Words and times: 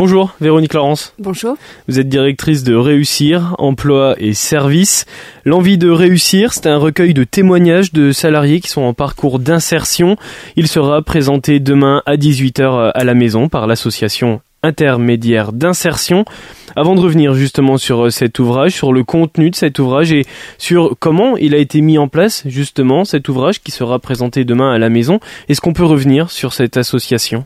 Bonjour 0.00 0.34
Véronique 0.40 0.72
Laurence. 0.72 1.12
Bonjour. 1.18 1.58
Vous 1.86 2.00
êtes 2.00 2.08
directrice 2.08 2.64
de 2.64 2.74
Réussir, 2.74 3.54
Emploi 3.58 4.14
et 4.16 4.32
Services. 4.32 5.04
L'envie 5.44 5.76
de 5.76 5.90
réussir, 5.90 6.54
c'est 6.54 6.68
un 6.68 6.78
recueil 6.78 7.12
de 7.12 7.22
témoignages 7.22 7.92
de 7.92 8.10
salariés 8.10 8.62
qui 8.62 8.70
sont 8.70 8.80
en 8.80 8.94
parcours 8.94 9.38
d'insertion. 9.38 10.16
Il 10.56 10.68
sera 10.68 11.02
présenté 11.02 11.60
demain 11.60 12.02
à 12.06 12.16
18h 12.16 12.92
à 12.94 13.04
la 13.04 13.12
maison 13.12 13.50
par 13.50 13.66
l'association 13.66 14.40
intermédiaire 14.62 15.52
d'insertion. 15.52 16.24
Avant 16.76 16.94
de 16.94 17.00
revenir 17.00 17.34
justement 17.34 17.76
sur 17.76 18.10
cet 18.10 18.38
ouvrage, 18.38 18.72
sur 18.72 18.94
le 18.94 19.04
contenu 19.04 19.50
de 19.50 19.54
cet 19.54 19.78
ouvrage 19.78 20.12
et 20.12 20.24
sur 20.56 20.96
comment 20.98 21.36
il 21.36 21.54
a 21.54 21.58
été 21.58 21.82
mis 21.82 21.98
en 21.98 22.08
place 22.08 22.44
justement 22.46 23.04
cet 23.04 23.28
ouvrage 23.28 23.60
qui 23.60 23.70
sera 23.70 23.98
présenté 23.98 24.46
demain 24.46 24.72
à 24.72 24.78
la 24.78 24.88
maison, 24.88 25.20
est-ce 25.50 25.60
qu'on 25.60 25.74
peut 25.74 25.84
revenir 25.84 26.30
sur 26.30 26.54
cette 26.54 26.78
association? 26.78 27.44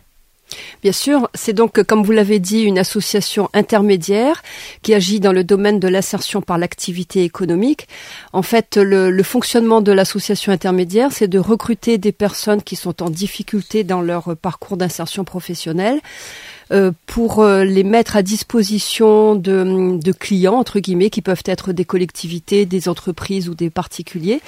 Bien 0.83 0.93
sûr, 0.93 1.29
c'est 1.35 1.53
donc, 1.53 1.83
comme 1.83 2.03
vous 2.03 2.13
l'avez 2.13 2.39
dit, 2.39 2.63
une 2.63 2.79
association 2.79 3.49
intermédiaire 3.55 4.43
qui 4.83 4.95
agit 4.95 5.21
dans 5.21 5.33
le 5.33 5.45
domaine 5.45 5.81
de 5.81 5.89
l'insertion 5.89 6.43
par 6.43 6.59
l'activité 6.59 7.25
économique. 7.25 7.89
En 8.33 8.43
fait, 8.43 8.77
le, 8.77 9.23
fonctionnement 9.23 9.81
de 9.81 9.93
l'association 9.93 10.53
intermédiaire, 10.53 11.11
c'est 11.13 11.29
de 11.29 11.39
recruter 11.39 11.99
des 11.99 12.13
personnes 12.13 12.63
qui 12.63 12.77
sont 12.77 13.03
en 13.03 13.11
difficulté 13.11 13.85
dans 13.85 14.03
leur 14.03 14.37
parcours 14.37 14.77
d'insertion 14.77 15.25
professionnelle. 15.25 16.01
Euh, 16.73 16.93
pour 17.05 17.41
euh, 17.41 17.63
les 17.63 17.85
mettre 17.85 18.17
à 18.17 18.23
disposition 18.23 19.35
de, 19.35 19.99
de 19.99 20.13
clients, 20.13 20.55
entre 20.55 20.81
guillemets, 20.81 21.11
qui 21.11 21.21
peuvent 21.21 21.43
être 21.45 21.73
des 21.75 21.85
collectivités, 21.85 22.65
des 22.65 22.89
entreprises 22.89 23.51
ou 23.51 23.55
des 23.55 23.69
particuliers, 23.69 24.41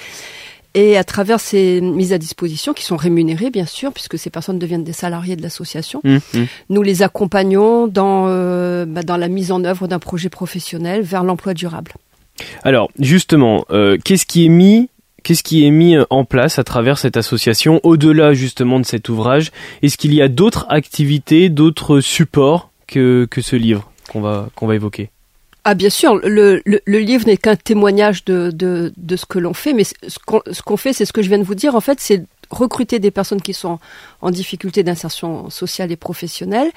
et 0.74 0.96
à 0.96 1.04
travers 1.04 1.40
ces 1.40 1.80
mises 1.80 2.12
à 2.12 2.18
disposition, 2.18 2.72
qui 2.72 2.84
sont 2.84 2.96
rémunérées 2.96 3.50
bien 3.50 3.66
sûr, 3.66 3.92
puisque 3.92 4.18
ces 4.18 4.30
personnes 4.30 4.58
deviennent 4.58 4.84
des 4.84 4.92
salariés 4.92 5.36
de 5.36 5.42
l'association, 5.42 6.00
mmh, 6.04 6.16
mmh. 6.16 6.44
nous 6.70 6.82
les 6.82 7.02
accompagnons 7.02 7.86
dans, 7.86 8.26
euh, 8.28 8.84
bah, 8.86 9.02
dans 9.02 9.16
la 9.16 9.28
mise 9.28 9.52
en 9.52 9.64
œuvre 9.64 9.88
d'un 9.88 9.98
projet 9.98 10.28
professionnel 10.28 11.02
vers 11.02 11.24
l'emploi 11.24 11.54
durable. 11.54 11.92
Alors 12.62 12.90
justement, 12.98 13.64
euh, 13.70 13.96
qu'est-ce 14.04 14.26
qui 14.26 14.44
est 14.44 14.50
mis 14.50 14.88
Qu'est-ce 15.22 15.42
qui 15.42 15.66
est 15.66 15.72
mis 15.72 15.96
en 16.08 16.24
place 16.24 16.60
à 16.60 16.62
travers 16.62 16.98
cette 16.98 17.16
association 17.16 17.80
au-delà 17.82 18.32
justement 18.32 18.78
de 18.78 18.86
cet 18.86 19.08
ouvrage? 19.08 19.50
Est-ce 19.82 19.96
qu'il 19.96 20.14
y 20.14 20.22
a 20.22 20.28
d'autres 20.28 20.66
activités, 20.68 21.48
d'autres 21.48 21.98
supports 21.98 22.70
que, 22.86 23.26
que 23.28 23.40
ce 23.40 23.56
livre 23.56 23.90
qu'on 24.08 24.20
va, 24.20 24.50
qu'on 24.54 24.68
va 24.68 24.76
évoquer? 24.76 25.10
Ah 25.68 25.74
bien 25.74 25.90
sûr, 25.90 26.20
le, 26.22 26.62
le, 26.64 26.98
livre 27.00 27.26
n'est 27.26 27.36
qu'un 27.36 27.56
témoignage 27.56 28.24
de, 28.24 28.92
ce 29.16 29.26
que 29.26 29.40
l'on 29.40 29.52
fait, 29.52 29.72
mais 29.72 29.82
ce 29.82 29.96
qu'on 30.24 30.40
qu'on 30.64 30.76
fait, 30.76 30.92
c'est 30.92 31.04
ce 31.04 31.12
que 31.12 31.22
je 31.22 31.28
viens 31.28 31.38
de 31.38 31.42
vous 31.42 31.56
dire, 31.56 31.74
en 31.74 31.80
fait, 31.80 31.98
c'est 32.00 32.22
recruter 32.50 33.00
des 33.00 33.10
personnes 33.10 33.42
qui 33.42 33.52
sont 33.52 33.80
en 34.20 34.30
difficulté 34.30 34.84
d'insertion 34.84 35.50
sociale 35.50 35.90
et 35.90 35.96
professionnelle 35.96 36.70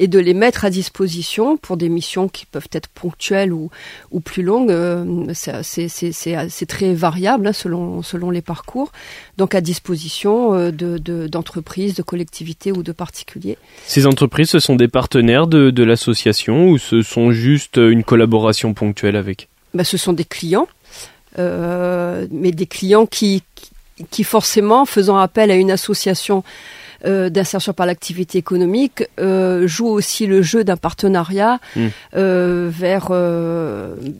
et 0.00 0.08
de 0.08 0.18
les 0.18 0.32
mettre 0.32 0.64
à 0.64 0.70
disposition 0.70 1.58
pour 1.58 1.76
des 1.76 1.90
missions 1.90 2.26
qui 2.26 2.46
peuvent 2.46 2.68
être 2.72 2.88
ponctuelles 2.88 3.52
ou, 3.52 3.70
ou 4.10 4.20
plus 4.20 4.42
longues. 4.42 4.70
Euh, 4.70 5.32
c'est 5.34 6.66
très 6.66 6.94
variable 6.94 7.46
hein, 7.46 7.52
selon, 7.52 8.02
selon 8.02 8.30
les 8.30 8.40
parcours. 8.40 8.92
Donc 9.36 9.54
à 9.54 9.60
disposition 9.60 10.54
euh, 10.54 10.70
d'entreprises, 11.28 11.92
de, 11.92 11.98
de, 11.98 12.02
collectivités 12.02 12.72
ou 12.72 12.82
de 12.82 12.92
particuliers. 12.92 13.58
Ces 13.86 14.06
entreprises, 14.06 14.48
ce 14.48 14.58
sont 14.58 14.74
des 14.74 14.88
partenaires 14.88 15.46
de, 15.46 15.68
de 15.68 15.84
l'association 15.84 16.70
ou 16.70 16.78
ce 16.78 17.02
sont 17.02 17.30
juste 17.30 17.76
une 17.76 18.02
collaboration 18.02 18.72
ponctuelle 18.72 19.16
avec? 19.16 19.48
Ben, 19.74 19.84
Ce 19.84 19.98
sont 19.98 20.14
des 20.14 20.24
clients. 20.24 20.66
Euh, 21.38 22.26
mais 22.30 22.52
des 22.52 22.66
clients 22.66 23.04
qui, 23.04 23.42
qui 24.10 24.24
forcément, 24.24 24.86
faisant 24.86 25.18
appel 25.18 25.50
à 25.50 25.56
une 25.56 25.70
association 25.70 26.42
euh, 27.06 27.30
d'insertion 27.30 27.72
par 27.72 27.86
l'activité 27.86 28.36
économique 28.36 29.04
euh, 29.18 29.66
joue 29.66 29.88
aussi 29.88 30.26
le 30.26 30.42
jeu 30.42 30.64
d'un 30.64 30.76
partenariat 30.76 31.58
hmm. 31.74 31.86
euh, 32.16 32.70
vers 32.70 33.10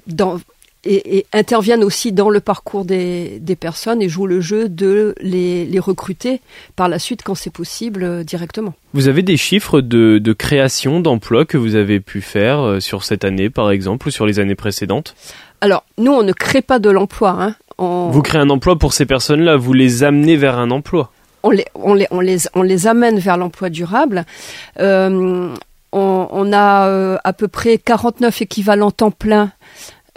dans 0.07 0.41
et, 0.85 1.19
et, 1.19 1.27
interviennent 1.35 1.85
aussi 1.85 2.11
dans 2.11 2.31
le 2.31 2.41
parcours 2.41 2.87
des, 2.87 3.39
des, 3.39 3.55
personnes 3.55 4.01
et 4.01 4.09
jouent 4.09 4.27
le 4.27 4.41
jeu 4.41 4.71
de 4.71 5.15
les, 5.21 5.67
les 5.67 5.79
recruter 5.79 6.41
par 6.75 6.89
la 6.89 6.99
suite 6.99 7.23
quand 7.23 7.35
c'est 7.35 7.53
possible 7.53 8.25
directement. 8.25 8.73
Vous 8.95 9.09
avez 9.09 9.21
des 9.23 9.37
chiffres 9.37 9.83
de, 9.83 10.17
de 10.17 10.33
création 10.33 11.01
d'emplois 11.01 11.45
que 11.45 11.59
vous 11.59 11.75
avez 11.75 12.01
pu 12.01 12.23
faire 12.23 12.81
sur 12.81 13.05
cette 13.05 13.25
année 13.27 13.51
par 13.51 13.71
exemple 13.71 14.09
ou 14.09 14.11
sur 14.11 14.25
les 14.25 14.39
années 14.39 14.55
précédentes? 14.55 15.15
Alors 15.61 15.85
nous 15.99 16.13
on 16.13 16.23
ne 16.23 16.33
crée 16.33 16.63
pas 16.63 16.79
de 16.79 16.89
l'emploi. 16.89 17.37
Hein. 17.39 17.57
Vous 17.77 18.23
créez 18.23 18.41
un 18.41 18.49
emploi 18.49 18.79
pour 18.79 18.95
ces 18.95 19.05
personnes-là, 19.05 19.57
vous 19.57 19.75
les 19.75 20.03
amenez 20.03 20.37
vers 20.37 20.59
un 20.59 20.71
emploi 20.71 21.13
on 21.43 22.63
les, 22.63 22.87
amène 22.87 23.19
vers 23.19 23.37
l'emploi 23.37 23.71
durable. 23.71 24.25
Euh, 24.79 25.55
on, 25.93 26.53
a 26.53 26.87
euh, 26.89 27.19
à 27.25 27.33
peu 27.33 27.49
près 27.49 27.79
49 27.79 28.43
équivalents 28.43 28.91
temps 28.91 29.11
plein. 29.11 29.53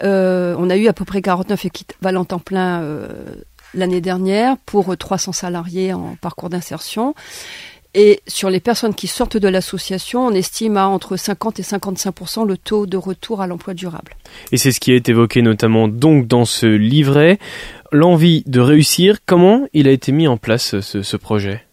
Euh, 0.02 0.54
on 0.58 0.70
a 0.70 0.76
eu 0.76 0.88
à 0.88 0.92
peu 0.92 1.04
près 1.04 1.22
49 1.22 1.64
équivalents 1.64 2.24
temps 2.24 2.38
plein 2.38 2.82
l'année 3.74 4.00
dernière 4.00 4.56
pour 4.66 4.96
300 4.96 5.32
salariés 5.32 5.92
en 5.92 6.16
parcours 6.20 6.50
d'insertion. 6.50 7.14
Et 7.96 8.20
sur 8.26 8.50
les 8.50 8.58
personnes 8.58 8.94
qui 8.94 9.06
sortent 9.06 9.36
de 9.36 9.46
l'association, 9.46 10.26
on 10.26 10.32
estime 10.32 10.76
à 10.76 10.88
entre 10.88 11.16
50 11.16 11.60
et 11.60 11.62
55% 11.62 12.44
le 12.44 12.56
taux 12.56 12.86
de 12.86 12.96
retour 12.96 13.40
à 13.40 13.46
l'emploi 13.46 13.72
durable. 13.72 14.16
Et 14.50 14.56
c'est 14.56 14.72
ce 14.72 14.80
qui 14.80 14.92
est 14.92 15.08
évoqué 15.08 15.42
notamment 15.42 15.86
donc 15.86 16.26
dans 16.26 16.44
ce 16.44 16.66
livret 16.66 17.38
l'envie 17.94 18.42
de 18.46 18.60
réussir. 18.60 19.18
Comment 19.24 19.66
il 19.72 19.88
a 19.88 19.92
été 19.92 20.12
mis 20.12 20.28
en 20.28 20.36
place 20.36 20.80
ce, 20.80 21.16
projet? 21.16 21.64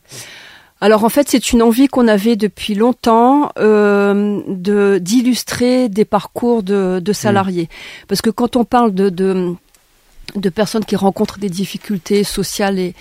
Alors 0.80 1.04
en 1.04 1.10
fait, 1.10 1.28
c'est 1.30 1.52
une 1.52 1.62
envie 1.62 1.88
qu'on 1.88 2.08
avait 2.08 2.36
depuis 2.36 2.76
longtemps 2.76 3.52
euh, 3.60 4.42
de 4.48 5.00
d'illustrer 5.00 5.90
des 5.90 6.06
parcours 6.06 6.64
de, 6.64 7.00
de 7.00 7.14
salariés, 7.14 7.64
mmh. 7.64 8.06
parce 8.08 8.22
que 8.22 8.30
quand 8.30 8.56
on 8.56 8.66
parle 8.66 8.94
de, 8.94 9.10
de, 9.10 9.54
de 10.36 10.50
personnes 10.50 10.86
qui 10.86 10.96
rencontrent 10.96 11.40
des 11.40 11.50
difficultés 11.50 12.24
sociales 12.24 12.80
et, 12.80 12.96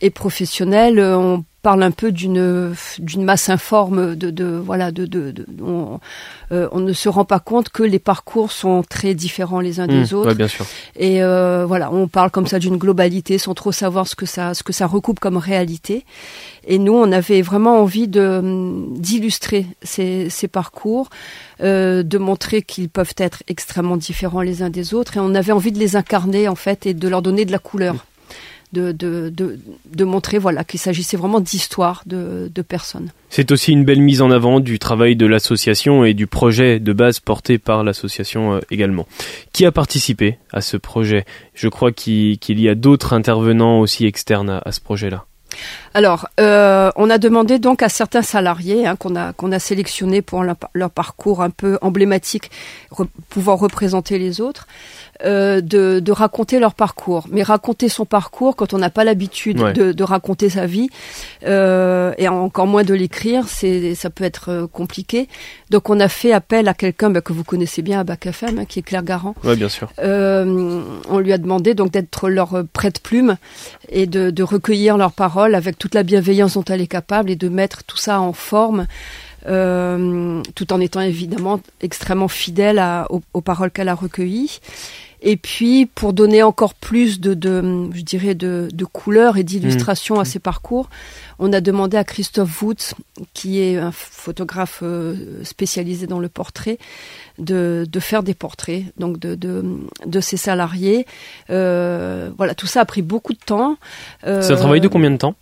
et 0.00 0.10
professionnelles, 0.10 1.00
on 1.00 1.44
parle 1.64 1.82
un 1.82 1.92
peu 1.92 2.12
d'une 2.12 2.74
d'une 2.98 3.24
masse 3.24 3.48
informe 3.48 4.16
de, 4.16 4.30
de 4.30 4.44
voilà 4.44 4.92
de, 4.92 5.06
de, 5.06 5.30
de 5.30 5.46
on, 5.62 5.98
euh, 6.52 6.68
on, 6.72 6.80
ne 6.80 6.92
se 6.92 7.08
rend 7.08 7.24
pas 7.24 7.40
compte 7.40 7.70
que 7.70 7.82
les 7.82 7.98
parcours 7.98 8.52
sont 8.52 8.84
très 8.86 9.14
différents 9.14 9.60
les 9.60 9.80
uns 9.80 9.86
des 9.86 10.12
mmh, 10.12 10.16
autres. 10.16 10.28
Ouais, 10.28 10.34
bien 10.34 10.46
sûr. 10.46 10.66
Et 10.94 11.22
euh, 11.22 11.64
voilà, 11.66 11.90
on 11.90 12.06
parle 12.06 12.30
comme 12.30 12.46
ça 12.46 12.58
d'une 12.58 12.76
globalité 12.76 13.38
sans 13.38 13.54
trop 13.54 13.72
savoir 13.72 14.06
ce 14.06 14.14
que 14.14 14.26
ça 14.26 14.52
ce 14.52 14.62
que 14.62 14.74
ça 14.74 14.86
recoupe 14.86 15.20
comme 15.20 15.38
réalité. 15.38 16.04
Et 16.66 16.78
nous, 16.78 16.92
on 16.92 17.10
avait 17.12 17.40
vraiment 17.40 17.80
envie 17.80 18.08
de 18.08 18.42
d'illustrer 18.90 19.66
ces, 19.82 20.28
ces 20.28 20.48
parcours, 20.48 21.08
euh, 21.62 22.02
de 22.02 22.18
montrer 22.18 22.60
qu'ils 22.60 22.90
peuvent 22.90 23.14
être 23.16 23.42
extrêmement 23.48 23.96
différents 23.96 24.42
les 24.42 24.62
uns 24.62 24.70
des 24.70 24.92
autres, 24.92 25.16
et 25.16 25.20
on 25.20 25.34
avait 25.34 25.52
envie 25.52 25.72
de 25.72 25.78
les 25.78 25.96
incarner 25.96 26.46
en 26.46 26.56
fait 26.56 26.84
et 26.84 26.92
de 26.92 27.08
leur 27.08 27.22
donner 27.22 27.46
de 27.46 27.52
la 27.52 27.58
couleur 27.58 28.04
de, 28.74 28.92
de, 28.92 29.32
de, 29.94 30.04
montrer 30.04 30.38
voilà, 30.38 30.64
qu'il 30.64 30.80
s'agissait 30.80 31.16
vraiment 31.16 31.40
d'histoire 31.40 32.02
de, 32.04 32.50
de 32.54 32.62
personnes. 32.62 33.10
C'est 33.30 33.50
aussi 33.50 33.72
une 33.72 33.84
belle 33.84 34.00
mise 34.00 34.20
en 34.20 34.30
avant 34.30 34.60
du 34.60 34.78
travail 34.78 35.16
de 35.16 35.26
l'association 35.26 36.04
et 36.04 36.12
du 36.12 36.26
projet 36.26 36.80
de 36.80 36.92
base 36.92 37.20
porté 37.20 37.58
par 37.58 37.84
l'association 37.84 38.54
euh, 38.54 38.60
également. 38.70 39.06
Qui 39.52 39.64
a 39.64 39.72
participé 39.72 40.38
à 40.52 40.60
ce 40.60 40.76
projet? 40.76 41.24
Je 41.54 41.68
crois 41.68 41.92
qu'il 41.92 42.38
y 42.46 42.68
a 42.68 42.74
d'autres 42.74 43.12
intervenants 43.12 43.80
aussi 43.80 44.04
externes 44.04 44.60
à, 44.64 44.72
ce 44.72 44.80
projet-là. 44.80 45.24
Alors, 45.94 46.26
euh, 46.40 46.90
on 46.96 47.08
a 47.10 47.18
demandé 47.18 47.60
donc 47.60 47.82
à 47.82 47.88
certains 47.88 48.22
salariés 48.22 48.86
hein, 48.86 48.96
qu'on 48.96 49.14
a 49.14 49.32
qu'on 49.32 49.52
a 49.52 49.60
sélectionnés 49.60 50.20
pour 50.20 50.42
leur, 50.42 50.90
parcours 50.90 51.42
un 51.42 51.50
peu 51.50 51.78
emblématique, 51.80 52.50
pouvoir 53.28 53.58
représenter 53.58 54.18
les 54.18 54.40
autres, 54.40 54.66
euh, 55.22 55.60
de, 55.60 56.00
de, 56.00 56.12
raconter 56.12 56.58
leur 56.58 56.74
parcours. 56.74 57.26
Mais 57.30 57.42
raconter 57.42 57.88
son 57.88 58.04
parcours 58.04 58.56
quand 58.56 58.74
on 58.74 58.78
n'a 58.78 58.90
pas 58.90 59.04
l'habitude 59.04 59.58
de, 59.58 59.92
de, 59.92 60.04
raconter 60.04 60.48
sa 60.48 60.66
vie 60.66 60.88
euh, 61.46 62.12
et 62.18 62.28
encore 62.28 62.66
moins 62.66 62.82
de 62.82 62.94
l'écrire, 62.94 63.48
c'est 63.48 63.94
ça 63.94 64.10
peut 64.10 64.24
être 64.24 64.50
euh, 64.50 64.66
compliqué. 64.66 65.28
Donc 65.70 65.88
on 65.88 66.00
a 66.00 66.08
fait 66.08 66.32
appel 66.32 66.66
à 66.68 66.74
quelqu'un 66.74 67.10
bah, 67.10 67.20
que 67.20 67.32
vous 67.32 67.44
connaissez 67.44 67.82
bien 67.82 68.00
à 68.00 68.04
Bac 68.04 68.26
FM, 68.26 68.58
hein, 68.58 68.64
qui 68.64 68.80
est 68.80 68.82
Claire 68.82 69.04
Garand. 69.04 69.34
Ouais, 69.44 69.56
bien 69.56 69.68
sûr. 69.68 69.88
Euh, 70.00 70.82
on 71.08 71.18
lui 71.18 71.32
a 71.32 71.38
demandé 71.38 71.74
donc 71.74 71.92
d'être 71.92 72.28
leur 72.28 72.64
prête-plume 72.72 73.36
et 73.88 74.06
de, 74.06 74.30
de 74.30 74.42
recueillir 74.42 74.96
leurs 74.96 75.12
paroles 75.12 75.54
avec 75.54 75.78
toute 75.78 75.94
la 75.94 76.02
bienveillance 76.02 76.54
dont 76.54 76.64
elle 76.64 76.80
est 76.80 76.86
capable 76.86 77.30
et 77.30 77.36
de 77.36 77.48
mettre 77.48 77.84
tout 77.84 77.98
ça 77.98 78.20
en 78.20 78.32
forme. 78.32 78.86
Euh, 79.46 80.42
tout 80.54 80.72
en 80.72 80.80
étant 80.80 81.00
évidemment 81.00 81.60
extrêmement 81.82 82.28
fidèle 82.28 82.78
à, 82.78 83.06
aux, 83.10 83.20
aux, 83.34 83.42
paroles 83.42 83.70
qu'elle 83.70 83.90
a 83.90 83.94
recueillies. 83.94 84.60
Et 85.26 85.36
puis, 85.38 85.86
pour 85.86 86.12
donner 86.12 86.42
encore 86.42 86.74
plus 86.74 87.18
de, 87.18 87.32
de 87.32 87.88
je 87.94 88.02
dirais, 88.02 88.34
de, 88.34 88.68
de 88.72 88.84
couleur 88.84 89.38
et 89.38 89.42
d'illustration 89.42 90.18
à 90.18 90.22
mmh. 90.22 90.26
ces 90.26 90.38
parcours, 90.38 90.90
on 91.38 91.52
a 91.54 91.62
demandé 91.62 91.96
à 91.96 92.04
Christophe 92.04 92.62
Woods, 92.62 92.94
qui 93.32 93.60
est 93.60 93.78
un 93.78 93.90
photographe 93.90 94.80
euh, 94.82 95.42
spécialisé 95.42 96.06
dans 96.06 96.20
le 96.20 96.28
portrait, 96.28 96.78
de, 97.38 97.86
de 97.90 98.00
faire 98.00 98.22
des 98.22 98.34
portraits 98.34 98.84
donc 98.98 99.18
de, 99.18 99.34
de, 99.34 99.64
de 100.04 100.20
ces 100.20 100.36
salariés. 100.36 101.06
Euh, 101.48 102.30
voilà, 102.36 102.54
tout 102.54 102.66
ça 102.66 102.80
a 102.80 102.84
pris 102.84 103.02
beaucoup 103.02 103.32
de 103.32 103.38
temps. 103.44 103.78
Euh, 104.26 104.42
C'est 104.42 104.52
un 104.52 104.56
travail 104.56 104.80
de 104.80 104.88
combien 104.88 105.10
de 105.10 105.16
temps? 105.16 105.34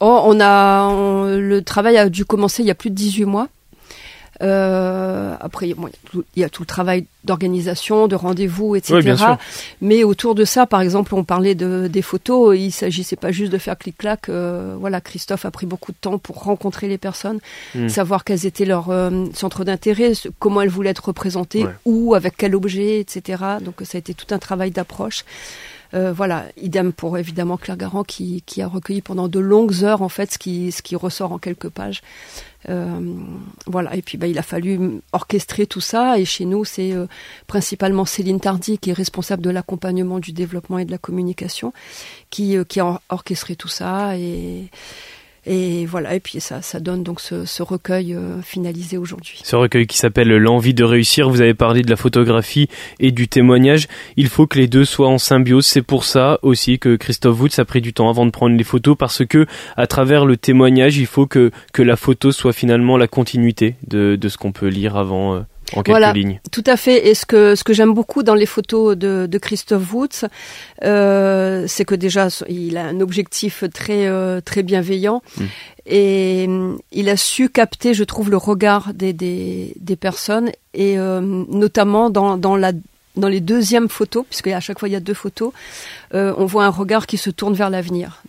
Oh, 0.00 0.20
on 0.24 0.40
a, 0.40 1.36
le 1.36 1.60
travail 1.62 1.96
a 1.96 2.08
dû 2.08 2.24
commencer 2.24 2.62
il 2.62 2.66
y 2.66 2.70
a 2.70 2.74
plus 2.74 2.90
de 2.90 2.94
18 2.94 3.24
mois. 3.24 3.48
Euh, 4.42 5.34
après, 5.40 5.72
bon, 5.72 5.88
il 6.34 6.40
y 6.40 6.44
a 6.44 6.50
tout 6.50 6.62
le 6.62 6.66
travail 6.66 7.06
d'organisation, 7.24 8.06
de 8.06 8.14
rendez-vous, 8.14 8.76
etc. 8.76 8.94
Oui, 8.96 9.02
bien 9.02 9.16
sûr. 9.16 9.38
Mais 9.80 10.04
autour 10.04 10.34
de 10.34 10.44
ça, 10.44 10.66
par 10.66 10.82
exemple, 10.82 11.14
on 11.14 11.24
parlait 11.24 11.54
de, 11.54 11.88
des 11.88 12.02
photos. 12.02 12.54
Il 12.58 12.70
s'agissait 12.70 13.16
pas 13.16 13.32
juste 13.32 13.50
de 13.50 13.56
faire 13.56 13.78
clic-clac. 13.78 14.28
Euh, 14.28 14.76
voilà, 14.78 15.00
Christophe 15.00 15.46
a 15.46 15.50
pris 15.50 15.64
beaucoup 15.64 15.90
de 15.92 15.96
temps 15.98 16.18
pour 16.18 16.42
rencontrer 16.42 16.86
les 16.86 16.98
personnes, 16.98 17.40
Mm. 17.74 17.88
savoir 17.88 18.24
quels 18.24 18.44
étaient 18.44 18.66
leurs 18.66 18.90
euh, 18.90 19.24
centres 19.32 19.64
d'intérêt, 19.64 20.12
comment 20.38 20.60
elles 20.60 20.68
voulaient 20.68 20.90
être 20.90 21.06
représentées, 21.06 21.64
Ouais. 21.64 21.72
où, 21.86 22.14
avec 22.14 22.34
quel 22.36 22.54
objet, 22.54 23.00
etc. 23.00 23.42
Donc 23.62 23.76
ça 23.84 23.96
a 23.96 24.00
été 24.00 24.12
tout 24.12 24.34
un 24.34 24.38
travail 24.38 24.70
d'approche. 24.70 25.24
Euh, 25.94 26.12
voilà, 26.12 26.46
idem 26.60 26.92
pour 26.92 27.16
évidemment 27.18 27.56
Claire 27.56 27.76
Garand 27.76 28.04
qui, 28.04 28.42
qui 28.46 28.60
a 28.62 28.68
recueilli 28.68 29.02
pendant 29.02 29.28
de 29.28 29.38
longues 29.38 29.84
heures 29.84 30.02
en 30.02 30.08
fait 30.08 30.32
ce 30.32 30.38
qui, 30.38 30.72
ce 30.72 30.82
qui 30.82 30.96
ressort 30.96 31.32
en 31.32 31.38
quelques 31.38 31.68
pages. 31.68 32.02
Euh, 32.68 32.98
voilà, 33.66 33.94
et 33.94 34.02
puis 34.02 34.18
bah, 34.18 34.26
il 34.26 34.38
a 34.38 34.42
fallu 34.42 35.00
orchestrer 35.12 35.66
tout 35.66 35.80
ça. 35.80 36.18
Et 36.18 36.24
chez 36.24 36.44
nous, 36.44 36.64
c'est 36.64 36.92
euh, 36.92 37.06
principalement 37.46 38.04
Céline 38.04 38.40
Tardy 38.40 38.78
qui 38.78 38.90
est 38.90 38.92
responsable 38.92 39.42
de 39.42 39.50
l'accompagnement 39.50 40.18
du 40.18 40.32
développement 40.32 40.78
et 40.78 40.84
de 40.84 40.90
la 40.90 40.98
communication, 40.98 41.72
qui, 42.30 42.56
qui 42.68 42.80
a 42.80 42.86
or- 42.86 43.02
orchestré 43.08 43.54
tout 43.54 43.68
ça. 43.68 44.18
Et, 44.18 44.68
et 45.46 45.86
voilà, 45.86 46.14
et 46.16 46.20
puis 46.20 46.40
ça, 46.40 46.60
ça 46.60 46.80
donne 46.80 47.04
donc 47.04 47.20
ce, 47.20 47.44
ce 47.44 47.62
recueil 47.62 48.14
euh, 48.14 48.42
finalisé 48.42 48.98
aujourd'hui. 48.98 49.40
Ce 49.44 49.54
recueil 49.54 49.86
qui 49.86 49.96
s'appelle 49.96 50.28
L'envie 50.28 50.74
de 50.74 50.82
réussir, 50.82 51.30
vous 51.30 51.40
avez 51.40 51.54
parlé 51.54 51.82
de 51.82 51.90
la 51.90 51.94
photographie 51.94 52.68
et 52.98 53.12
du 53.12 53.28
témoignage. 53.28 53.86
Il 54.16 54.26
faut 54.28 54.48
que 54.48 54.58
les 54.58 54.66
deux 54.66 54.84
soient 54.84 55.08
en 55.08 55.18
symbiose. 55.18 55.64
C'est 55.64 55.82
pour 55.82 56.02
ça 56.02 56.40
aussi 56.42 56.80
que 56.80 56.96
Christophe 56.96 57.40
Woods 57.40 57.58
a 57.58 57.64
pris 57.64 57.80
du 57.80 57.92
temps 57.92 58.10
avant 58.10 58.26
de 58.26 58.32
prendre 58.32 58.56
les 58.56 58.64
photos 58.64 58.96
parce 58.98 59.24
que 59.24 59.46
à 59.76 59.86
travers 59.86 60.26
le 60.26 60.36
témoignage, 60.36 60.98
il 60.98 61.06
faut 61.06 61.26
que, 61.26 61.52
que 61.72 61.82
la 61.82 61.94
photo 61.94 62.32
soit 62.32 62.52
finalement 62.52 62.96
la 62.96 63.06
continuité 63.06 63.76
de, 63.86 64.16
de 64.16 64.28
ce 64.28 64.38
qu'on 64.38 64.50
peut 64.50 64.66
lire 64.66 64.96
avant 64.96 65.36
euh, 65.36 65.40
en 65.72 65.82
quelques 65.82 65.88
Voilà. 65.88 66.12
lignes. 66.12 66.40
Tout 66.52 66.62
à 66.66 66.76
fait. 66.76 67.08
Et 67.08 67.14
ce 67.14 67.26
que 67.26 67.54
ce 67.54 67.64
que 67.64 67.72
j'aime 67.72 67.92
beaucoup 67.94 68.22
dans 68.22 68.34
les 68.34 68.46
photos 68.46 68.96
de, 68.96 69.26
de 69.28 69.38
Christophe 69.38 69.92
Woods, 69.92 70.28
euh, 70.84 71.64
c'est 71.66 71.84
que 71.84 71.94
déjà 71.94 72.28
il 72.48 72.76
a 72.76 72.84
un 72.86 73.00
objectif 73.00 73.64
très 73.72 74.06
euh, 74.06 74.40
très 74.40 74.62
bienveillant 74.62 75.22
Mm. 75.38 75.44
et 75.86 76.44
hum, 76.48 76.78
il 76.92 77.08
a 77.08 77.16
su 77.16 77.48
capter, 77.48 77.94
je 77.94 78.04
trouve, 78.04 78.30
le 78.30 78.36
regard 78.36 78.94
des 78.94 79.12
des, 79.12 79.72
des 79.80 79.96
personnes 79.96 80.50
et 80.74 80.98
euh, 80.98 81.20
notamment 81.20 82.10
dans 82.10 82.36
dans 82.36 82.56
la 82.56 82.72
dans 83.16 83.28
les 83.28 83.40
deuxièmes 83.40 83.88
photos, 83.88 84.24
puisque 84.28 84.48
à 84.48 84.60
chaque 84.60 84.78
fois 84.78 84.88
il 84.88 84.92
y 84.92 84.96
a 84.96 85.00
deux 85.00 85.14
photos, 85.14 85.50
on 86.12 86.44
voit 86.44 86.66
un 86.66 86.70
regard 86.70 87.06
qui 87.06 87.16
se 87.16 87.30
tourne 87.30 87.54
vers 87.54 87.70
l'avenir. 87.70 88.22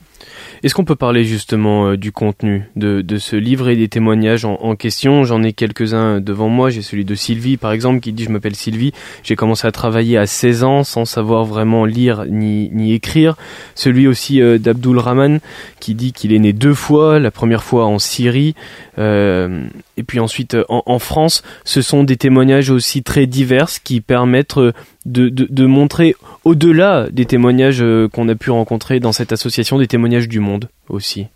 Est-ce 0.63 0.73
qu'on 0.73 0.85
peut 0.85 0.95
parler 0.95 1.23
justement 1.23 1.89
euh, 1.89 1.97
du 1.97 2.11
contenu 2.11 2.69
de, 2.75 3.01
de 3.01 3.17
ce 3.17 3.35
livre 3.35 3.69
et 3.69 3.75
des 3.75 3.87
témoignages 3.87 4.45
en, 4.45 4.75
question? 4.75 5.23
J'en 5.23 5.43
ai 5.43 5.53
quelques-uns 5.53 6.19
devant 6.19 6.49
moi. 6.49 6.69
J'ai 6.69 6.81
celui 6.81 7.05
de 7.05 7.15
Sylvie, 7.15 7.57
par 7.57 7.71
exemple, 7.71 7.99
qui 7.99 8.11
dit 8.13 8.23
Je 8.23 8.29
m'appelle 8.29 8.55
Sylvie. 8.55 8.93
J'ai 9.23 9.35
commencé 9.35 9.67
à 9.67 9.71
travailler 9.71 10.17
à 10.17 10.25
16 10.25 10.63
ans 10.63 10.83
sans 10.83 11.05
savoir 11.05 11.45
vraiment 11.45 11.85
lire 11.85 12.25
ni, 12.27 12.69
ni 12.71 12.93
écrire. 12.93 13.35
Celui 13.75 14.07
aussi 14.07 14.41
euh, 14.41 14.57
d'Abdul 14.57 14.97
Rahman, 14.97 15.39
qui 15.79 15.95
dit 15.95 16.13
qu'il 16.13 16.33
est 16.33 16.39
né 16.39 16.53
deux 16.53 16.73
fois. 16.73 17.19
La 17.19 17.31
première 17.31 17.63
fois 17.63 17.85
en 17.85 17.99
Syrie, 17.99 18.55
euh, 18.97 19.67
et 19.95 20.03
puis 20.03 20.19
ensuite 20.19 20.57
en, 20.69 20.99
France. 20.99 21.43
Ce 21.63 21.81
sont 21.81 22.03
des 22.03 22.17
témoignages 22.17 22.71
aussi 22.71 23.03
très 23.03 23.27
divers 23.27 23.69
qui 23.83 24.01
permettent 24.01 24.57
de, 25.05 25.29
de 25.29 25.65
montrer 25.65 26.15
au-delà 26.47 27.07
des 27.11 27.25
témoignages 27.25 27.81
euh, 27.81 28.07
qu'on 28.07 28.29
a 28.29 28.35
pu 28.35 28.51
rencontrer 28.51 28.99
dans 28.99 29.11
cette 29.11 29.31
association, 29.33 29.77
des 29.77 29.87
témoignages 29.87 30.29
du 30.29 30.39
monde 30.39 30.69
aussi. 30.87 31.27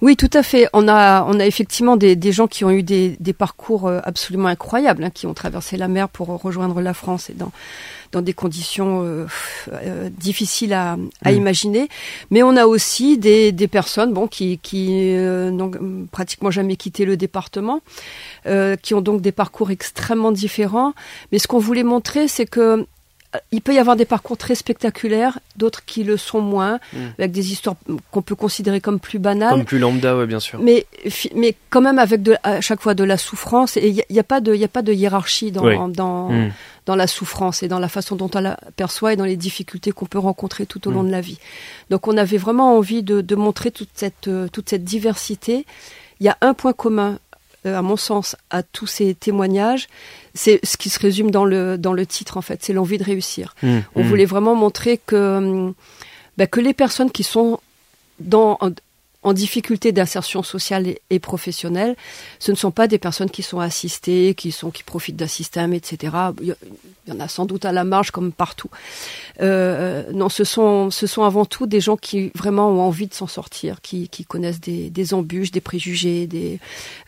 Oui, 0.00 0.14
tout 0.16 0.30
à 0.32 0.44
fait. 0.44 0.68
On 0.72 0.86
a, 0.86 1.24
on 1.24 1.40
a 1.40 1.46
effectivement 1.46 1.96
des, 1.96 2.14
des 2.14 2.30
gens 2.30 2.46
qui 2.46 2.64
ont 2.64 2.70
eu 2.70 2.84
des, 2.84 3.16
des 3.18 3.32
parcours 3.32 3.88
euh, 3.88 3.98
absolument 4.04 4.46
incroyables, 4.46 5.02
hein, 5.02 5.10
qui 5.10 5.26
ont 5.26 5.34
traversé 5.34 5.76
la 5.76 5.88
mer 5.88 6.08
pour 6.08 6.28
rejoindre 6.28 6.80
la 6.80 6.94
France 6.94 7.28
et 7.30 7.34
dans, 7.34 7.50
dans 8.12 8.22
des 8.22 8.34
conditions 8.34 9.02
euh, 9.02 9.26
euh, 9.72 10.08
difficiles 10.16 10.72
à, 10.72 10.96
à 11.24 11.32
imaginer. 11.32 11.88
Mais 12.30 12.44
on 12.44 12.56
a 12.56 12.66
aussi 12.66 13.18
des, 13.18 13.50
des 13.50 13.66
personnes 13.66 14.12
bon, 14.12 14.28
qui, 14.28 14.58
qui 14.58 15.16
euh, 15.16 15.50
n'ont 15.50 15.72
pratiquement 16.12 16.52
jamais 16.52 16.76
quitté 16.76 17.04
le 17.04 17.16
département, 17.16 17.80
qui 18.82 18.94
ont 18.94 19.00
donc 19.00 19.22
des 19.22 19.32
parcours 19.32 19.72
extrêmement 19.72 20.30
différents. 20.30 20.92
Mais 21.32 21.40
ce 21.40 21.48
qu'on 21.48 21.58
voulait 21.58 21.82
montrer, 21.82 22.28
c'est 22.28 22.46
que 22.46 22.86
il 23.52 23.60
peut 23.62 23.74
y 23.74 23.78
avoir 23.78 23.96
des 23.96 24.04
parcours 24.04 24.36
très 24.36 24.54
spectaculaires, 24.54 25.38
d'autres 25.56 25.84
qui 25.84 26.04
le 26.04 26.16
sont 26.16 26.40
moins, 26.40 26.78
Mm. 26.92 26.98
avec 27.18 27.32
des 27.32 27.52
histoires 27.52 27.76
qu'on 28.10 28.22
peut 28.22 28.34
considérer 28.34 28.80
comme 28.80 29.00
plus 29.00 29.18
banales. 29.18 29.50
Comme 29.50 29.64
plus 29.64 29.78
lambda, 29.78 30.16
ouais, 30.16 30.26
bien 30.26 30.40
sûr. 30.40 30.58
Mais, 30.60 30.86
mais 31.34 31.54
quand 31.70 31.80
même 31.80 31.98
avec 31.98 32.22
de, 32.22 32.36
à 32.42 32.60
chaque 32.60 32.80
fois 32.80 32.94
de 32.94 33.04
la 33.04 33.16
souffrance. 33.16 33.76
Et 33.76 33.88
il 33.88 33.94
n'y 33.94 34.00
a, 34.00 34.04
y 34.10 34.18
a 34.18 34.24
pas 34.24 34.40
de, 34.40 34.54
y 34.54 34.64
a 34.64 34.68
pas 34.68 34.82
de 34.82 34.92
hiérarchie 34.92 35.50
dans, 35.52 35.64
Oui. 35.64 35.76
dans, 35.92 36.30
Mm. 36.30 36.52
dans 36.86 36.96
la 36.96 37.06
souffrance 37.06 37.62
et 37.62 37.68
dans 37.68 37.78
la 37.78 37.88
façon 37.88 38.14
dont 38.16 38.30
on 38.34 38.40
la 38.40 38.58
perçoit 38.76 39.12
et 39.12 39.16
dans 39.16 39.24
les 39.24 39.36
difficultés 39.36 39.92
qu'on 39.92 40.06
peut 40.06 40.18
rencontrer 40.18 40.66
tout 40.66 40.86
au 40.88 40.90
long 40.90 41.02
Mm. 41.02 41.06
de 41.06 41.12
la 41.12 41.20
vie. 41.20 41.38
Donc 41.90 42.08
on 42.08 42.16
avait 42.16 42.36
vraiment 42.38 42.76
envie 42.76 43.02
de, 43.02 43.20
de 43.20 43.34
montrer 43.36 43.70
toute 43.70 43.90
cette, 43.94 44.28
euh, 44.28 44.48
toute 44.48 44.68
cette 44.68 44.84
diversité. 44.84 45.66
Il 46.20 46.26
y 46.26 46.28
a 46.28 46.38
un 46.42 46.54
point 46.54 46.72
commun, 46.72 47.18
à 47.64 47.82
mon 47.82 47.96
sens, 47.96 48.36
à 48.50 48.62
tous 48.62 48.86
ces 48.86 49.14
témoignages. 49.14 49.88
C'est 50.34 50.60
ce 50.64 50.76
qui 50.76 50.90
se 50.90 50.98
résume 50.98 51.30
dans 51.30 51.44
le, 51.44 51.78
dans 51.78 51.92
le 51.92 52.06
titre, 52.06 52.36
en 52.36 52.42
fait. 52.42 52.62
C'est 52.62 52.72
l'envie 52.72 52.98
de 52.98 53.04
réussir. 53.04 53.54
Mm. 53.62 53.78
On 53.94 54.02
Mm. 54.04 54.06
voulait 54.06 54.24
vraiment 54.24 54.54
montrer 54.54 54.98
que, 54.98 55.36
hum, 55.38 55.74
bah, 56.36 56.46
que 56.46 56.60
les 56.60 56.74
personnes 56.74 57.10
qui 57.10 57.22
sont 57.22 57.60
dans, 58.20 58.58
en, 58.60 58.70
en 59.22 59.32
difficulté 59.32 59.92
d'insertion 59.92 60.42
sociale 60.42 60.86
et, 60.86 61.00
et 61.10 61.18
professionnelle, 61.18 61.96
ce 62.38 62.50
ne 62.50 62.56
sont 62.56 62.70
pas 62.70 62.88
des 62.88 62.98
personnes 62.98 63.30
qui 63.30 63.42
sont 63.42 63.60
assistées, 63.60 64.34
qui 64.36 64.52
sont 64.52 64.70
qui 64.70 64.82
profitent 64.82 65.16
d'un 65.16 65.26
système, 65.26 65.72
etc. 65.72 66.12
Il 67.06 67.12
y, 67.12 67.16
en 67.16 67.20
a 67.20 67.28
sans 67.28 67.44
doute 67.44 67.64
à 67.64 67.72
la 67.72 67.84
marge 67.84 68.10
comme 68.10 68.32
partout. 68.32 68.70
Euh, 69.40 70.04
non, 70.12 70.28
ce 70.28 70.44
sont 70.44 70.90
ce 70.90 71.06
sont 71.06 71.22
avant 71.24 71.44
tout 71.44 71.66
des 71.66 71.80
gens 71.80 71.96
qui 71.96 72.30
vraiment 72.34 72.70
ont 72.70 72.80
envie 72.80 73.06
de 73.06 73.14
s'en 73.14 73.26
sortir, 73.26 73.80
qui, 73.82 74.08
qui 74.08 74.24
connaissent 74.24 74.60
des, 74.60 74.90
des 74.90 75.12
embûches, 75.12 75.50
des 75.50 75.60
préjugés, 75.60 76.26
des 76.26 76.60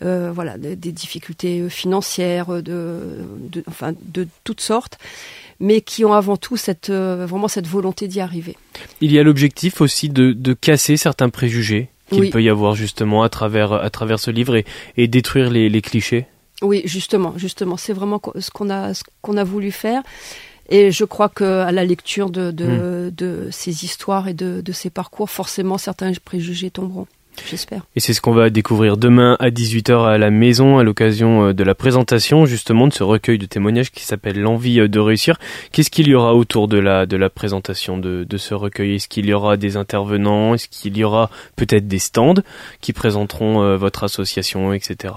euh, 0.02 0.30
voilà 0.34 0.58
des, 0.58 0.76
des 0.76 0.92
difficultés 0.92 1.68
financières, 1.70 2.62
de, 2.62 3.24
de 3.52 3.64
enfin 3.68 3.92
de 4.02 4.28
toutes 4.44 4.60
sortes, 4.60 4.98
mais 5.60 5.80
qui 5.80 6.04
ont 6.04 6.12
avant 6.12 6.36
tout 6.36 6.56
cette 6.58 6.90
euh, 6.90 7.24
vraiment 7.26 7.48
cette 7.48 7.66
volonté 7.66 8.06
d'y 8.06 8.20
arriver. 8.20 8.56
Il 9.00 9.12
y 9.12 9.18
a 9.18 9.22
l'objectif 9.22 9.80
aussi 9.80 10.08
de, 10.10 10.32
de 10.32 10.52
casser 10.52 10.96
certains 10.98 11.30
préjugés 11.30 11.88
qu'il 12.10 12.20
Oui. 12.20 12.30
peut 12.30 12.42
y 12.42 12.48
avoir 12.50 12.74
justement 12.74 13.22
à 13.22 13.28
travers, 13.28 13.72
à 13.72 13.90
travers 13.90 14.20
ce 14.20 14.30
livre 14.30 14.54
et, 14.56 14.64
et 14.96 15.08
détruire 15.08 15.50
les, 15.50 15.68
les 15.68 15.80
clichés? 15.82 16.26
Oui, 16.62 16.82
justement, 16.84 17.34
justement, 17.36 17.76
c'est 17.76 17.92
vraiment 17.92 18.20
ce 18.38 18.50
qu'on 18.50 18.70
a, 18.70 18.94
ce 18.94 19.02
qu'on 19.22 19.36
a 19.36 19.44
voulu 19.44 19.70
faire. 19.70 20.02
Et 20.68 20.90
je 20.90 21.04
crois 21.04 21.28
que 21.28 21.44
à 21.44 21.70
la 21.70 21.84
lecture 21.84 22.30
de, 22.30 22.50
de, 22.50 23.12
de 23.16 23.48
ces 23.52 23.84
histoires 23.84 24.26
et 24.26 24.34
de, 24.34 24.60
de 24.60 24.72
ces 24.72 24.90
parcours, 24.90 25.30
forcément, 25.30 25.78
certains 25.78 26.12
préjugés 26.24 26.70
tomberont. 26.70 27.06
J'espère. 27.48 27.82
Et 27.94 28.00
c'est 28.00 28.14
ce 28.14 28.20
qu'on 28.20 28.32
va 28.32 28.50
découvrir 28.50 28.96
demain 28.96 29.36
à 29.40 29.50
18h 29.50 30.06
à 30.06 30.18
la 30.18 30.30
maison 30.30 30.78
à 30.78 30.82
l'occasion 30.82 31.48
euh, 31.48 31.52
de 31.52 31.64
la 31.64 31.74
présentation 31.74 32.46
justement 32.46 32.88
de 32.88 32.92
ce 32.92 33.02
recueil 33.02 33.38
de 33.38 33.46
témoignages 33.46 33.90
qui 33.92 34.04
s'appelle 34.04 34.40
L'envie 34.40 34.80
euh, 34.80 34.88
de 34.88 34.98
réussir. 34.98 35.38
Qu'est-ce 35.72 35.90
qu'il 35.90 36.08
y 36.08 36.14
aura 36.14 36.34
autour 36.34 36.66
de 36.66 36.78
la, 36.78 37.06
de 37.06 37.16
la 37.16 37.30
présentation 37.30 37.98
de, 37.98 38.24
de 38.24 38.36
ce 38.36 38.54
recueil? 38.54 38.94
Est-ce 38.94 39.08
qu'il 39.08 39.26
y 39.26 39.32
aura 39.32 39.56
des 39.56 39.76
intervenants? 39.76 40.54
Est-ce 40.54 40.68
qu'il 40.68 40.96
y 40.96 41.04
aura 41.04 41.30
peut-être 41.56 41.86
des 41.86 41.98
stands 41.98 42.42
qui 42.80 42.92
présenteront 42.92 43.62
euh, 43.62 43.76
votre 43.76 44.04
association, 44.04 44.72
etc. 44.72 45.14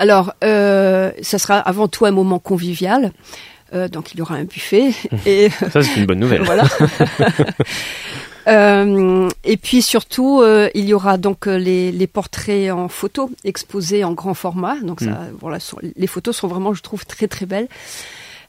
Alors, 0.00 0.32
euh, 0.42 1.12
ça 1.22 1.38
sera 1.38 1.58
avant 1.58 1.86
tout 1.86 2.04
un 2.06 2.10
moment 2.10 2.38
convivial. 2.40 3.12
Euh, 3.72 3.86
donc, 3.86 4.12
il 4.12 4.18
y 4.18 4.22
aura 4.22 4.34
un 4.34 4.44
buffet. 4.44 4.90
et 5.26 5.48
Ça 5.50 5.82
c'est 5.82 5.96
une 6.00 6.06
bonne 6.06 6.18
nouvelle. 6.18 6.42
voilà. 6.42 6.64
Euh, 8.48 9.28
et 9.44 9.58
puis 9.58 9.82
surtout, 9.82 10.40
euh, 10.40 10.70
il 10.74 10.86
y 10.86 10.94
aura 10.94 11.18
donc 11.18 11.46
euh, 11.46 11.58
les, 11.58 11.92
les 11.92 12.06
portraits 12.06 12.72
en 12.72 12.88
photo 12.88 13.30
exposés 13.44 14.02
en 14.02 14.12
grand 14.12 14.32
format. 14.32 14.76
Donc 14.80 15.00
ça, 15.00 15.26
voilà, 15.40 15.60
sont- 15.60 15.76
les 15.94 16.06
photos 16.06 16.34
sont 16.38 16.48
vraiment, 16.48 16.72
je 16.72 16.82
trouve, 16.82 17.04
très 17.04 17.28
très 17.28 17.44
belles. 17.44 17.68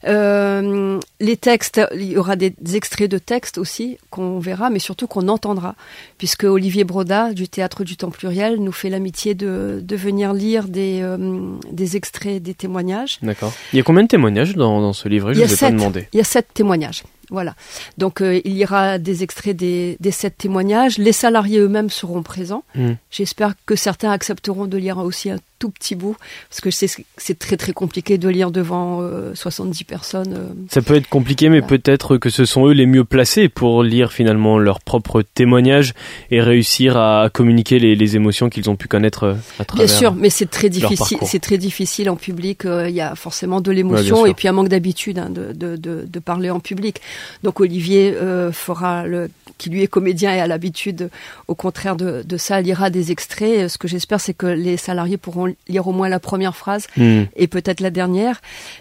Euh, 0.04 0.98
les 1.20 1.36
textes, 1.36 1.80
il 1.94 2.12
y 2.12 2.16
aura 2.16 2.36
des, 2.36 2.54
des 2.60 2.76
extraits 2.76 3.10
de 3.10 3.18
textes 3.18 3.58
aussi 3.58 3.98
qu'on 4.10 4.38
verra, 4.38 4.70
mais 4.70 4.78
surtout 4.78 5.06
qu'on 5.06 5.28
entendra, 5.28 5.74
puisque 6.18 6.44
Olivier 6.44 6.84
Broda 6.84 7.32
du 7.32 7.48
Théâtre 7.48 7.84
du 7.84 7.96
Temps 7.96 8.10
Pluriel 8.10 8.56
nous 8.56 8.72
fait 8.72 8.90
l'amitié 8.90 9.34
de, 9.34 9.80
de 9.82 9.96
venir 9.96 10.32
lire 10.32 10.68
des, 10.68 11.00
euh, 11.02 11.56
des 11.70 11.96
extraits, 11.96 12.42
des 12.42 12.54
témoignages. 12.54 13.18
D'accord. 13.22 13.52
Il 13.72 13.76
y 13.76 13.80
a 13.80 13.82
combien 13.82 14.02
de 14.02 14.08
témoignages 14.08 14.54
dans, 14.54 14.80
dans 14.80 14.92
ce 14.92 15.08
livret 15.08 15.34
Je 15.34 15.40
ne 15.40 15.46
vous 15.46 15.54
ai 15.54 15.56
pas 15.56 15.70
demandé. 15.70 16.08
Il 16.12 16.18
y 16.18 16.20
a 16.20 16.24
sept 16.24 16.48
témoignages. 16.52 17.02
Voilà. 17.32 17.54
Donc 17.98 18.20
euh, 18.20 18.40
il 18.44 18.56
y 18.56 18.64
aura 18.64 18.98
des 18.98 19.22
extraits 19.22 19.56
des, 19.56 19.96
des 19.98 20.10
sept 20.10 20.36
témoignages. 20.38 20.98
Les 20.98 21.12
salariés 21.12 21.58
eux-mêmes 21.58 21.90
seront 21.90 22.22
présents. 22.22 22.64
Mm. 22.74 22.92
J'espère 23.10 23.54
que 23.66 23.74
certains 23.74 24.10
accepteront 24.10 24.66
de 24.66 24.76
lire 24.78 24.98
aussi 24.98 25.30
un 25.30 25.38
tout 25.58 25.70
petit 25.70 25.94
bout, 25.94 26.16
parce 26.50 26.60
que 26.60 26.70
c'est 26.70 27.38
très 27.38 27.56
très 27.56 27.72
compliqué 27.72 28.18
de 28.18 28.28
lire 28.28 28.50
devant 28.50 29.00
70 29.32 29.84
personnes. 29.84 30.56
Ça 30.68 30.82
peut 30.82 30.96
être 30.96 31.08
compliqué, 31.08 31.50
mais 31.50 31.62
peut-être 31.62 32.16
que 32.16 32.30
ce 32.30 32.44
sont 32.44 32.66
eux 32.66 32.72
les 32.72 32.84
mieux 32.84 33.04
placés 33.04 33.48
pour 33.48 33.84
lire 33.84 34.12
finalement 34.12 34.58
leur 34.58 34.80
propre 34.80 35.22
témoignage 35.22 35.94
et 36.32 36.40
réussir 36.40 36.96
à 36.96 37.30
communiquer 37.32 37.78
les, 37.78 37.94
les 37.94 38.16
émotions 38.16 38.48
qu'ils 38.48 38.70
ont 38.70 38.76
pu 38.76 38.88
connaître 38.88 39.36
à 39.60 39.64
travers. 39.64 39.86
Bien 39.86 39.96
sûr, 39.96 40.14
mais 40.16 40.30
c'est 40.30 40.50
très 40.50 40.68
difficile. 40.68 41.18
C'est 41.22 41.38
très 41.38 41.58
difficile 41.58 42.10
en 42.10 42.16
public. 42.16 42.62
Il 42.64 42.90
y 42.90 43.00
a 43.00 43.14
forcément 43.14 43.60
de 43.60 43.70
l'émotion 43.70 44.26
et 44.26 44.34
puis 44.34 44.48
un 44.48 44.52
manque 44.52 44.68
d'habitude 44.68 45.18
hein, 45.18 45.30
de, 45.30 45.52
de, 45.52 45.76
de, 45.76 46.04
de, 46.06 46.18
parler 46.18 46.50
en 46.50 46.60
public. 46.60 47.00
Donc 47.42 47.60
Olivier 47.60 48.14
fera 48.52 49.06
le 49.06 49.28
qui 49.62 49.70
lui 49.70 49.82
est 49.82 49.86
comédien 49.86 50.34
et 50.34 50.40
a 50.40 50.48
l'habitude, 50.48 51.08
au 51.46 51.54
contraire 51.54 51.94
de, 51.94 52.24
de, 52.26 52.36
ça, 52.36 52.60
lira 52.60 52.90
des 52.90 53.12
extraits. 53.12 53.68
Ce 53.68 53.78
que 53.78 53.86
j'espère, 53.86 54.20
c'est 54.20 54.34
que 54.34 54.46
les 54.46 54.76
salariés 54.76 55.16
pourront 55.16 55.54
lire 55.68 55.86
au 55.86 55.92
moins 55.92 56.08
la 56.08 56.18
première 56.18 56.56
phrase 56.56 56.88
hmm. 56.96 57.22
et 57.36 57.46
peut-être 57.46 57.78
la 57.78 57.90
dernière. 57.90 58.40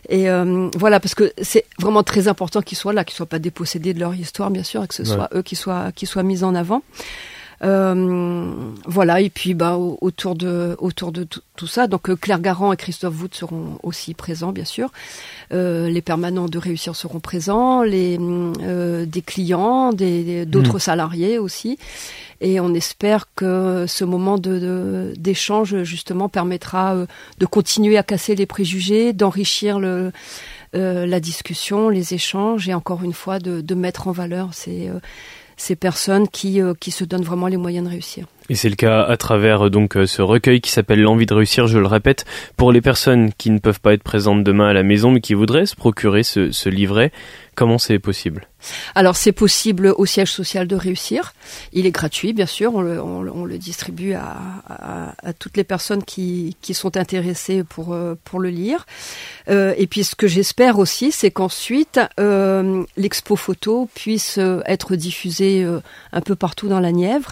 Et 0.09 0.27
euh, 0.27 0.69
voilà, 0.75 0.99
parce 0.99 1.13
que 1.13 1.31
c'est 1.41 1.65
vraiment 1.79 2.01
très 2.01 2.27
important 2.27 2.63
qu'ils 2.63 2.79
soient 2.79 2.93
là, 2.93 3.03
qu'ils 3.03 3.15
soient 3.15 3.27
pas 3.27 3.37
dépossédés 3.37 3.93
de 3.93 3.99
leur 3.99 4.15
histoire, 4.15 4.49
bien 4.49 4.63
sûr, 4.63 4.83
et 4.83 4.87
que 4.87 4.95
ce 4.95 5.03
soit 5.03 5.29
eux 5.35 5.43
qui 5.43 5.55
soient 5.55 5.91
qui 5.93 6.07
soient 6.07 6.23
mis 6.23 6.43
en 6.43 6.55
avant. 6.55 6.81
Euh, 7.63 8.53
voilà, 8.85 9.21
et 9.21 9.29
puis 9.29 9.53
bah, 9.53 9.77
autour 9.77 10.35
de, 10.35 10.75
autour 10.79 11.11
de 11.11 11.27
tout, 11.55 11.67
ça, 11.67 11.87
donc 11.87 12.09
euh, 12.09 12.15
Claire 12.15 12.39
Garand 12.39 12.73
et 12.73 12.77
Christophe 12.77 13.21
Wood 13.21 13.35
seront 13.35 13.77
aussi 13.83 14.15
présents, 14.15 14.51
bien 14.51 14.65
sûr. 14.65 14.89
Euh, 15.53 15.87
les 15.87 16.01
permanents 16.01 16.47
de 16.47 16.57
réussir 16.57 16.95
seront 16.95 17.19
présents, 17.19 17.83
les, 17.83 18.17
euh, 18.19 19.05
des 19.05 19.21
clients, 19.21 19.93
des, 19.93 20.45
d'autres 20.45 20.77
mmh. 20.77 20.79
salariés 20.79 21.37
aussi. 21.37 21.77
Et 22.43 22.59
on 22.59 22.73
espère 22.73 23.27
que 23.35 23.85
ce 23.87 24.03
moment 24.03 24.39
de, 24.39 25.13
d'échange, 25.15 25.83
justement, 25.83 26.29
permettra 26.29 26.95
euh, 26.95 27.05
de 27.37 27.45
continuer 27.45 27.97
à 27.97 28.03
casser 28.03 28.33
les 28.33 28.47
préjugés, 28.47 29.13
d'enrichir 29.13 29.79
le, 29.79 30.11
la 30.73 31.19
discussion, 31.19 31.89
les 31.89 32.15
échanges, 32.15 32.67
et 32.67 32.73
encore 32.73 33.03
une 33.03 33.13
fois, 33.13 33.37
de, 33.37 33.61
de 33.61 33.75
mettre 33.75 34.07
en 34.07 34.11
valeur 34.11 34.53
ces 34.53 34.89
ces 35.61 35.75
personnes 35.75 36.27
qui, 36.27 36.59
euh, 36.59 36.73
qui 36.73 36.89
se 36.89 37.03
donnent 37.03 37.23
vraiment 37.23 37.45
les 37.47 37.57
moyens 37.57 37.85
de 37.85 37.91
réussir. 37.91 38.25
Et 38.51 38.55
c'est 38.55 38.67
le 38.67 38.75
cas 38.75 39.03
à 39.03 39.15
travers 39.15 39.67
euh, 39.67 39.69
donc 39.69 39.95
euh, 39.95 40.05
ce 40.05 40.21
recueil 40.21 40.59
qui 40.59 40.71
s'appelle 40.71 41.01
L'envie 41.01 41.25
de 41.25 41.33
réussir, 41.33 41.67
je 41.67 41.79
le 41.79 41.87
répète, 41.87 42.25
pour 42.57 42.73
les 42.73 42.81
personnes 42.81 43.31
qui 43.37 43.49
ne 43.49 43.59
peuvent 43.59 43.79
pas 43.79 43.93
être 43.93 44.03
présentes 44.03 44.43
demain 44.43 44.67
à 44.67 44.73
la 44.73 44.83
maison 44.83 45.09
mais 45.09 45.21
qui 45.21 45.35
voudraient 45.35 45.65
se 45.65 45.77
procurer 45.77 46.23
ce, 46.23 46.51
ce 46.51 46.67
livret. 46.67 47.13
Comment 47.55 47.77
c'est 47.77 47.97
possible? 47.97 48.47
Alors 48.93 49.15
c'est 49.15 49.31
possible 49.31 49.93
au 49.97 50.05
siège 50.05 50.31
social 50.31 50.67
de 50.67 50.75
réussir. 50.75 51.33
Il 51.73 51.85
est 51.85 51.91
gratuit, 51.91 52.33
bien 52.33 52.45
sûr. 52.45 52.75
On 52.75 52.81
le, 52.81 53.01
on, 53.01 53.45
le 53.45 53.57
distribue 53.57 54.13
à, 54.13 54.35
à, 54.67 55.13
à, 55.23 55.33
toutes 55.33 55.57
les 55.57 55.63
personnes 55.63 56.03
qui, 56.03 56.57
qui 56.61 56.73
sont 56.73 56.97
intéressées 56.97 57.63
pour, 57.63 57.93
euh, 57.93 58.15
pour 58.23 58.39
le 58.39 58.49
lire. 58.49 58.85
Euh, 59.49 59.73
et 59.77 59.87
puis 59.87 60.03
ce 60.03 60.15
que 60.15 60.27
j'espère 60.27 60.77
aussi, 60.77 61.11
c'est 61.11 61.31
qu'ensuite 61.31 61.99
euh, 62.19 62.83
l'expo 62.97 63.35
photo 63.35 63.89
puisse 63.95 64.39
être 64.65 64.95
diffusée 64.95 65.65
un 66.11 66.21
peu 66.21 66.35
partout 66.35 66.67
dans 66.67 66.79
la 66.79 66.91
Nièvre. 66.91 67.31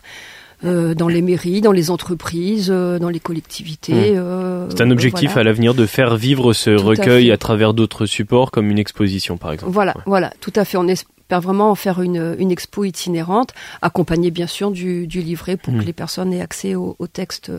Euh, 0.65 0.93
dans 0.93 1.07
les 1.07 1.21
mairies, 1.21 1.61
dans 1.61 1.71
les 1.71 1.89
entreprises, 1.89 2.69
euh, 2.69 2.99
dans 2.99 3.07
les 3.07 3.21
collectivités. 3.21 4.11
Mmh. 4.11 4.17
Euh, 4.17 4.69
c'est 4.69 4.81
un 4.81 4.91
objectif 4.91 5.37
à 5.37 5.43
l'avenir 5.43 5.73
de 5.73 5.85
faire 5.85 6.17
vivre 6.17 6.51
ce 6.51 6.71
recueil 6.71 7.31
à, 7.31 7.37
travers 7.37 7.73
d'autres 7.73 8.05
supports, 8.05 8.51
comme 8.51 8.69
une 8.69 8.79
exposition 8.79 9.37
par 9.37 9.53
exemple. 9.53 9.71
Voilà, 9.71 9.93
voilà, 10.05 10.33
tout 10.41 10.51
à 10.57 10.65
fait. 10.65 10.77
On 10.77 10.87
espère 11.29 11.41
vraiment 11.41 11.69
en 11.69 11.75
faire 11.75 12.01
une, 12.01 12.35
une 12.39 12.49
expo 12.49 12.85
itinérante, 12.85 13.53
accompagnée 13.83 14.31
bien 14.31 14.47
sûr 14.47 14.71
du, 14.71 15.05
du 15.05 15.21
livret 15.21 15.57
pour 15.57 15.73
que 15.73 15.83
mmh. 15.83 15.85
les 15.85 15.93
personnes 15.93 16.33
aient 16.33 16.41
accès 16.41 16.73
au, 16.73 16.95
au 16.97 17.05
texte 17.05 17.51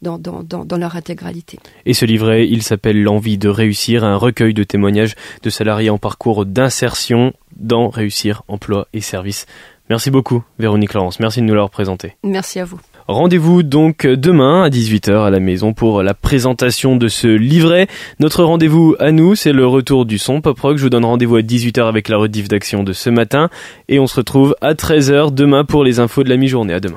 dans, 0.00 0.18
dans, 0.18 0.42
dans, 0.42 0.64
dans, 0.64 0.78
leur 0.78 0.96
intégralité. 0.96 1.58
Et 1.84 1.92
ce 1.92 2.06
livret, 2.06 2.48
il 2.48 2.62
s'appelle 2.62 3.02
L'envie 3.02 3.36
de 3.36 3.50
réussir, 3.50 4.04
un 4.04 4.16
recueil 4.16 4.54
de 4.54 4.64
témoignages 4.64 5.16
de 5.42 5.50
salariés 5.50 5.90
en 5.90 5.98
parcours 5.98 6.46
d'insertion 6.46 7.34
dans 7.56 7.90
réussir, 7.90 8.42
emploi 8.48 8.88
et 8.94 9.02
services. 9.02 9.44
Merci 9.90 10.10
beaucoup, 10.10 10.42
Véronique 10.58 10.94
Laurence. 10.94 11.20
Merci 11.20 11.40
de 11.40 11.44
nous 11.44 11.52
l'avoir 11.52 11.68
présenté. 11.68 12.16
Merci 12.22 12.58
à 12.58 12.64
vous. 12.64 12.80
Rendez-vous 13.06 13.62
donc 13.62 14.06
demain 14.06 14.62
à 14.62 14.70
18h 14.70 15.26
à 15.26 15.30
la 15.30 15.38
maison 15.38 15.74
pour 15.74 16.02
la 16.02 16.14
présentation 16.14 16.96
de 16.96 17.08
ce 17.08 17.26
livret. 17.26 17.86
Notre 18.18 18.44
rendez-vous 18.44 18.96
à 18.98 19.12
nous, 19.12 19.34
c'est 19.34 19.52
le 19.52 19.66
retour 19.66 20.06
du 20.06 20.16
son 20.16 20.40
pop 20.40 20.58
rock. 20.58 20.78
Je 20.78 20.84
vous 20.84 20.90
donne 20.90 21.04
rendez-vous 21.04 21.36
à 21.36 21.42
18h 21.42 21.86
avec 21.86 22.08
la 22.08 22.16
rediff 22.16 22.48
d'action 22.48 22.82
de 22.82 22.94
ce 22.94 23.10
matin 23.10 23.50
et 23.88 23.98
on 23.98 24.06
se 24.06 24.16
retrouve 24.16 24.56
à 24.62 24.72
13h 24.72 25.34
demain 25.34 25.64
pour 25.66 25.84
les 25.84 26.00
infos 26.00 26.24
de 26.24 26.30
la 26.30 26.38
mi-journée. 26.38 26.72
À 26.72 26.80
demain. 26.80 26.96